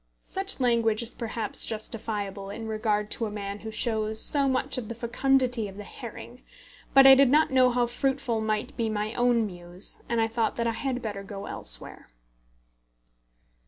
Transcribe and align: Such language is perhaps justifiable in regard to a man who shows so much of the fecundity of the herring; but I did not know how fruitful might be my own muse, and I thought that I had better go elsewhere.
Such 0.23 0.59
language 0.59 1.03
is 1.03 1.13
perhaps 1.13 1.63
justifiable 1.63 2.49
in 2.49 2.67
regard 2.67 3.11
to 3.11 3.27
a 3.27 3.29
man 3.29 3.59
who 3.59 3.69
shows 3.69 4.19
so 4.19 4.49
much 4.49 4.79
of 4.79 4.89
the 4.89 4.95
fecundity 4.95 5.67
of 5.67 5.77
the 5.77 5.83
herring; 5.83 6.41
but 6.95 7.05
I 7.05 7.13
did 7.13 7.29
not 7.29 7.51
know 7.51 7.69
how 7.69 7.85
fruitful 7.85 8.41
might 8.41 8.75
be 8.75 8.89
my 8.89 9.13
own 9.13 9.45
muse, 9.45 9.99
and 10.09 10.19
I 10.19 10.27
thought 10.27 10.55
that 10.55 10.65
I 10.65 10.71
had 10.71 11.03
better 11.03 11.21
go 11.21 11.45
elsewhere. 11.45 12.09